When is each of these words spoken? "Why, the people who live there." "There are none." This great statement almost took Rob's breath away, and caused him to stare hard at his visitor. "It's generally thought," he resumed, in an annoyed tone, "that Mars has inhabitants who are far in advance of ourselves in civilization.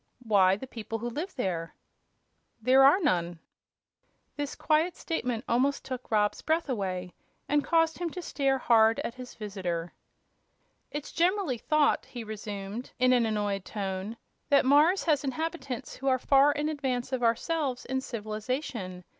"Why, 0.23 0.55
the 0.55 0.65
people 0.65 0.97
who 0.97 1.11
live 1.11 1.35
there." 1.35 1.75
"There 2.59 2.83
are 2.83 2.99
none." 2.99 3.37
This 4.35 4.55
great 4.55 4.95
statement 4.97 5.45
almost 5.47 5.85
took 5.85 6.09
Rob's 6.09 6.41
breath 6.41 6.69
away, 6.69 7.13
and 7.47 7.63
caused 7.63 7.99
him 7.99 8.09
to 8.09 8.21
stare 8.23 8.57
hard 8.57 8.99
at 9.01 9.13
his 9.13 9.35
visitor. 9.35 9.93
"It's 10.89 11.11
generally 11.11 11.59
thought," 11.59 12.07
he 12.07 12.23
resumed, 12.23 12.89
in 12.97 13.13
an 13.13 13.27
annoyed 13.27 13.63
tone, 13.63 14.17
"that 14.49 14.65
Mars 14.65 15.03
has 15.03 15.23
inhabitants 15.23 15.93
who 15.97 16.07
are 16.07 16.17
far 16.17 16.51
in 16.51 16.67
advance 16.67 17.11
of 17.13 17.21
ourselves 17.21 17.85
in 17.85 18.01
civilization. 18.01 19.03